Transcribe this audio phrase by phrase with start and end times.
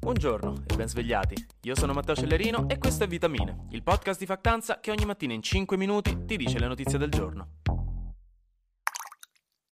[0.00, 1.34] Buongiorno e ben svegliati.
[1.62, 5.32] Io sono Matteo Cellerino e questo è Vitamine, il podcast di Factanza che ogni mattina
[5.32, 7.56] in 5 minuti ti dice le notizie del giorno.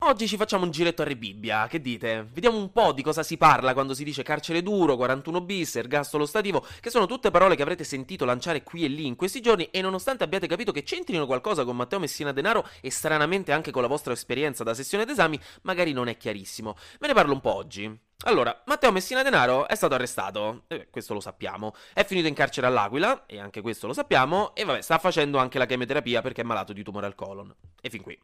[0.03, 2.29] Oggi ci facciamo un giretto a Re Bibbia, che dite?
[2.33, 6.27] Vediamo un po' di cosa si parla quando si dice carcere duro, 41 bis, ergastolo
[6.27, 9.69] stativo, che sono tutte parole che avrete sentito lanciare qui e lì in questi giorni
[9.71, 13.83] e nonostante abbiate capito che c'entrino qualcosa con Matteo Messina Denaro e stranamente anche con
[13.83, 16.77] la vostra esperienza da sessione d'esami, magari non è chiarissimo.
[16.99, 18.08] Ve ne parlo un po' oggi.
[18.25, 22.67] Allora, Matteo Messina Denaro è stato arrestato, eh, questo lo sappiamo, è finito in carcere
[22.67, 26.45] all'Aquila, e anche questo lo sappiamo, e vabbè, sta facendo anche la chemioterapia perché è
[26.45, 27.55] malato di tumore al colon.
[27.89, 28.19] E fin qui.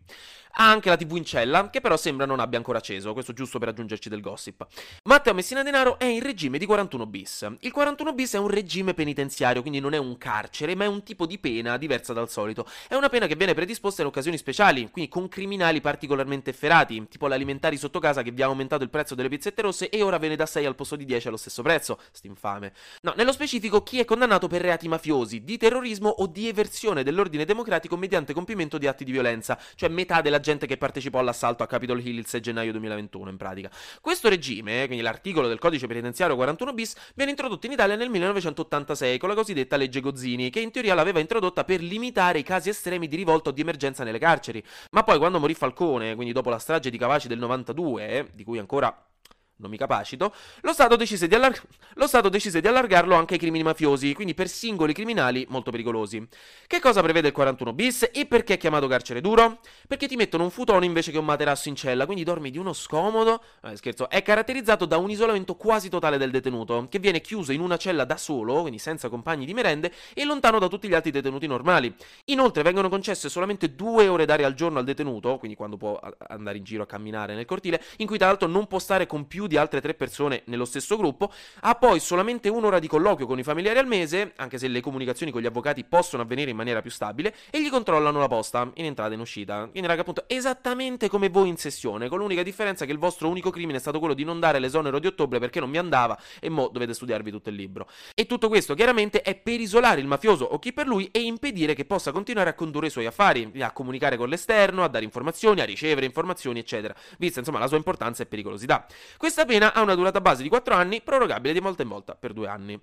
[0.56, 3.58] Ha anche la TV in cella, che però sembra non abbia ancora acceso, questo giusto
[3.58, 4.64] per aggiungerci del gossip.
[5.04, 7.48] Matteo Messina Denaro è in regime di 41 bis.
[7.60, 11.02] Il 41 bis è un regime penitenziario, quindi non è un carcere, ma è un
[11.02, 12.68] tipo di pena diversa dal solito.
[12.86, 17.26] È una pena che viene predisposta in occasioni speciali, quindi con criminali particolarmente efferati, tipo
[17.26, 20.28] l'alimentari sotto casa che vi ha aumentato il prezzo delle pizzette rosse e ora ve
[20.28, 21.98] ne dà 6 al posto di 10 allo stesso prezzo.
[22.12, 22.72] St'infame.
[23.00, 27.44] No, nello specifico chi è condannato per reati mafiosi, di terrorismo o di eversione dell'ordine
[27.44, 31.66] democratico mediante compimento di atti di violenza, cioè metà della gente che partecipò all'assalto a
[31.66, 33.70] Capitol Hill il 6 gennaio 2021 in pratica.
[34.00, 39.18] Questo regime, quindi l'articolo del codice penitenziario 41 bis, viene introdotto in Italia nel 1986
[39.18, 43.08] con la cosiddetta legge Gozzini, che in teoria l'aveva introdotta per limitare i casi estremi
[43.08, 44.62] di rivolta o di emergenza nelle carceri.
[44.90, 48.58] Ma poi quando morì Falcone, quindi dopo la strage di Cavaci del 92, di cui
[48.58, 48.94] ancora
[49.56, 51.62] non mi capacito, lo Stato, decise di allar-
[51.94, 56.26] lo Stato decise di allargarlo anche ai crimini mafiosi, quindi per singoli criminali molto pericolosi.
[56.66, 59.60] Che cosa prevede il 41 bis e perché è chiamato carcere duro?
[59.86, 62.72] Perché ti mettono un futone invece che un materasso in cella, quindi dormi di uno
[62.72, 63.42] scomodo.
[63.62, 67.60] Eh, scherzo, è caratterizzato da un isolamento quasi totale del detenuto, che viene chiuso in
[67.60, 71.12] una cella da solo, quindi senza compagni di merende, e lontano da tutti gli altri
[71.12, 71.94] detenuti normali.
[72.26, 76.58] Inoltre vengono concesse solamente due ore d'aria al giorno al detenuto, quindi quando può andare
[76.58, 79.43] in giro a camminare nel cortile, in cui tra l'altro non può stare con più
[79.46, 83.42] di altre tre persone nello stesso gruppo, ha poi solamente un'ora di colloquio con i
[83.42, 86.90] familiari al mese, anche se le comunicazioni con gli avvocati possono avvenire in maniera più
[86.90, 89.68] stabile, e gli controllano la posta in entrata e in uscita.
[89.70, 93.50] Quindi, raga, appunto, esattamente come voi in sessione, con l'unica differenza che il vostro unico
[93.50, 96.48] crimine è stato quello di non dare l'esonero di ottobre perché non vi andava e
[96.48, 97.88] mo dovete studiarvi tutto il libro.
[98.14, 101.74] E tutto questo chiaramente è per isolare il mafioso o chi per lui e impedire
[101.74, 105.60] che possa continuare a condurre i suoi affari, a comunicare con l'esterno, a dare informazioni,
[105.60, 108.86] a ricevere informazioni, eccetera, vista insomma la sua importanza e pericolosità.
[109.34, 112.32] Questa pena ha una durata base di 4 anni, prorogabile di volta in volta per
[112.32, 112.80] 2 anni.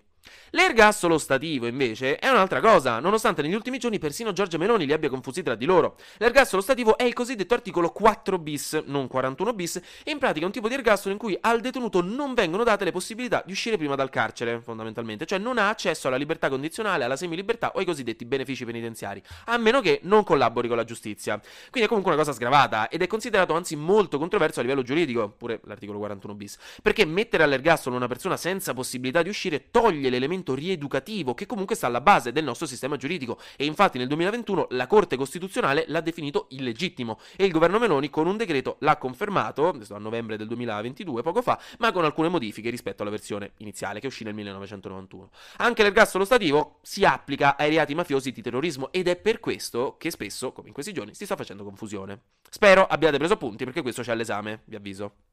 [0.51, 5.09] L'ergastolo stativo, invece, è un'altra cosa, nonostante negli ultimi giorni persino Giorgia Meloni li abbia
[5.09, 5.95] confusi tra di loro.
[6.17, 10.45] L'ergastolo stativo è il cosiddetto articolo 4 bis, non 41 bis, e in pratica è
[10.45, 13.77] un tipo di ergastolo in cui al detenuto non vengono date le possibilità di uscire
[13.77, 17.85] prima dal carcere, fondamentalmente, cioè non ha accesso alla libertà condizionale, alla semilibertà o ai
[17.85, 21.39] cosiddetti benefici penitenziari, a meno che non collabori con la giustizia.
[21.69, 25.29] Quindi è comunque una cosa sgravata ed è considerato anzi molto controverso a livello giuridico,
[25.29, 30.53] pure l'articolo 41 bis, perché mettere all'ergastolo una persona senza possibilità di uscire toglie l'elemento
[30.53, 34.85] rieducativo che comunque sta alla base del nostro sistema giuridico e infatti nel 2021 la
[34.85, 39.97] Corte Costituzionale l'ha definito illegittimo e il governo Meloni con un decreto l'ha confermato, a
[39.97, 44.23] novembre del 2022, poco fa, ma con alcune modifiche rispetto alla versione iniziale che uscì
[44.23, 45.29] nel 1991.
[45.57, 50.11] Anche l'ergastolo stativo si applica ai reati mafiosi di terrorismo ed è per questo che
[50.11, 52.21] spesso, come in questi giorni, si sta facendo confusione.
[52.49, 55.30] Spero abbiate preso appunti perché questo c'è all'esame, vi avviso.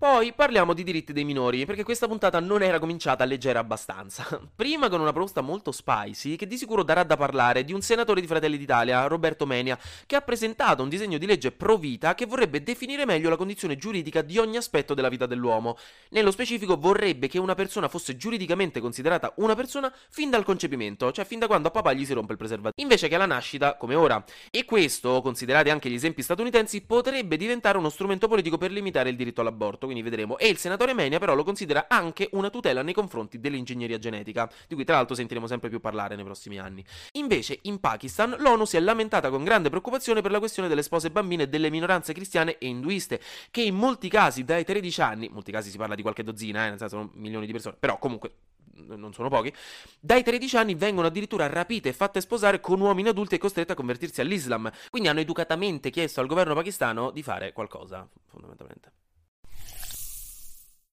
[0.00, 4.40] Poi parliamo di diritti dei minori, perché questa puntata non era cominciata leggera abbastanza.
[4.56, 8.22] Prima con una proposta molto spicy, che di sicuro darà da parlare, di un senatore
[8.22, 12.24] di Fratelli d'Italia, Roberto Menia, che ha presentato un disegno di legge pro vita che
[12.24, 15.76] vorrebbe definire meglio la condizione giuridica di ogni aspetto della vita dell'uomo.
[16.12, 21.26] Nello specifico vorrebbe che una persona fosse giuridicamente considerata una persona fin dal concepimento, cioè
[21.26, 23.96] fin da quando a papà gli si rompe il preservativo, invece che alla nascita, come
[23.96, 24.24] ora.
[24.50, 29.16] E questo, considerati anche gli esempi statunitensi, potrebbe diventare uno strumento politico per limitare il
[29.16, 30.38] diritto all'aborto quindi vedremo.
[30.38, 34.76] E il senatore Menia però lo considera anche una tutela nei confronti dell'ingegneria genetica, di
[34.76, 36.84] cui tra l'altro sentiremo sempre più parlare nei prossimi anni.
[37.12, 41.10] Invece, in Pakistan, l'ONU si è lamentata con grande preoccupazione per la questione delle spose
[41.10, 43.20] bambine delle minoranze cristiane e induiste,
[43.50, 46.66] che in molti casi dai 13 anni, in molti casi si parla di qualche dozzina,
[46.66, 48.32] eh, nel senso milioni di persone, però comunque
[48.86, 49.52] non sono pochi,
[49.98, 53.74] dai 13 anni vengono addirittura rapite e fatte sposare con uomini adulti e costrette a
[53.74, 54.70] convertirsi all'Islam.
[54.88, 58.92] Quindi hanno educatamente chiesto al governo pakistano di fare qualcosa, fondamentalmente.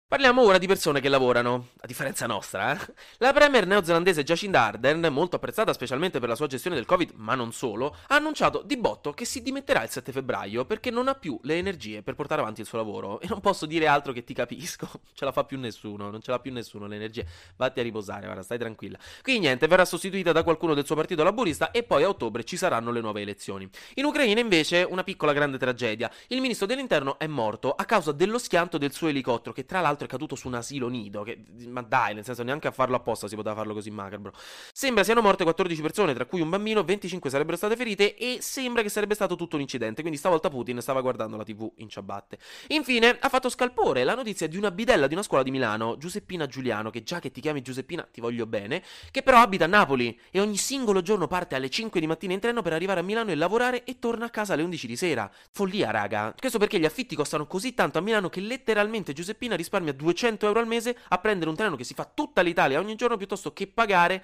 [0.09, 2.93] Parliamo ora di persone che lavorano, a differenza nostra, eh?
[3.17, 7.35] La premier neozelandese Jacinda Ardern, molto apprezzata specialmente per la sua gestione del Covid, ma
[7.35, 11.15] non solo, ha annunciato di botto che si dimetterà il 7 febbraio perché non ha
[11.15, 13.19] più le energie per portare avanti il suo lavoro.
[13.19, 16.31] E non posso dire altro che ti capisco, ce la fa più nessuno, non ce
[16.31, 17.27] l'ha più nessuno le energie.
[17.57, 18.97] Vatti a riposare, guarda, stai tranquilla.
[19.21, 22.55] Quindi niente, verrà sostituita da qualcuno del suo partito laburista e poi a ottobre ci
[22.55, 23.69] saranno le nuove elezioni.
[23.95, 26.09] In Ucraina invece una piccola grande tragedia.
[26.27, 29.95] Il ministro dell'interno è morto a causa dello schianto del suo elicottero che tra l'altro
[30.05, 31.23] è caduto su un asilo nido.
[31.23, 34.33] Che, ma dai, nel senso, neanche a farlo apposta si poteva farlo così macabro.
[34.73, 38.81] Sembra siano morte 14 persone, tra cui un bambino, 25 sarebbero state ferite e sembra
[38.81, 40.01] che sarebbe stato tutto un incidente.
[40.01, 42.37] Quindi stavolta Putin stava guardando la TV in ciabatte.
[42.67, 46.45] Infine, ha fatto scalpore la notizia di una bidella di una scuola di Milano, Giuseppina
[46.47, 50.19] Giuliano, che già che ti chiami Giuseppina ti voglio bene, che però abita a Napoli
[50.31, 53.31] e ogni singolo giorno parte alle 5 di mattina in treno per arrivare a Milano
[53.31, 55.29] e lavorare e torna a casa alle 11 di sera.
[55.51, 56.33] Follia, raga.
[56.37, 59.55] Questo perché gli affitti costano così tanto a Milano che letteralmente Giuseppina
[59.87, 62.95] risparmia 200 euro al mese a prendere un treno che si fa tutta l'Italia ogni
[62.95, 64.23] giorno piuttosto che pagare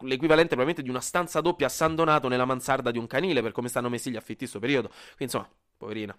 [0.00, 3.52] l'equivalente probabilmente di una stanza doppia a San Donato nella mansarda di un canile per
[3.52, 4.88] come stanno messi gli affitti in questo periodo.
[4.88, 6.16] Quindi insomma, poverina.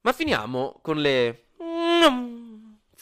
[0.00, 1.46] Ma finiamo con le...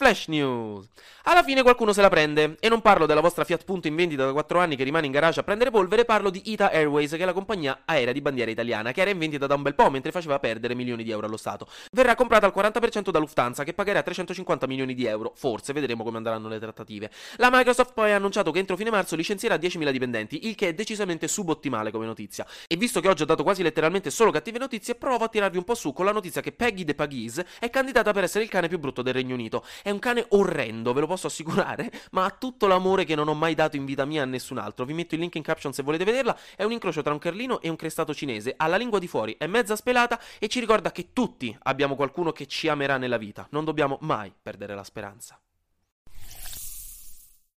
[0.01, 0.87] Flash News.
[1.25, 2.57] Alla fine qualcuno se la prende.
[2.59, 5.11] E non parlo della vostra Fiat Punto in vendita da 4 anni che rimane in
[5.11, 8.49] garage a prendere polvere, parlo di Ita Airways, che è la compagnia aerea di bandiera
[8.49, 11.27] italiana, che era in vendita da un bel po' mentre faceva perdere milioni di euro
[11.27, 11.67] allo Stato.
[11.91, 15.33] Verrà comprata al 40% da Lufthansa, che pagherà 350 milioni di euro.
[15.35, 17.11] Forse, vedremo come andranno le trattative.
[17.35, 20.73] La Microsoft poi ha annunciato che entro fine marzo licenzierà 10.000 dipendenti, il che è
[20.73, 22.43] decisamente subottimale come notizia.
[22.67, 25.63] E visto che oggi ho dato quasi letteralmente solo cattive notizie, provo a tirarvi un
[25.63, 28.67] po' su con la notizia che Peggy De Pagis è candidata per essere il cane
[28.67, 29.63] più brutto del Regno Unito.
[29.83, 33.33] È un cane orrendo, ve lo posso assicurare ma ha tutto l'amore che non ho
[33.33, 34.85] mai dato in vita mia a nessun altro.
[34.85, 36.37] Vi metto il link in caption se volete vederla.
[36.55, 38.53] È un incrocio tra un carlino e un crestato cinese.
[38.57, 42.31] Ha la lingua di fuori, è mezza spelata e ci ricorda che tutti abbiamo qualcuno
[42.31, 43.47] che ci amerà nella vita.
[43.51, 45.39] Non dobbiamo mai perdere la speranza.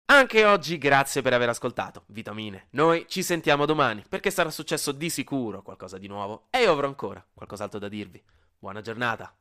[0.06, 2.66] Anche oggi grazie per aver ascoltato, vitamine.
[2.70, 6.86] Noi ci sentiamo domani perché sarà successo di sicuro qualcosa di nuovo e io avrò
[6.86, 8.22] ancora qualcos'altro da dirvi.
[8.58, 9.34] Buona giornata.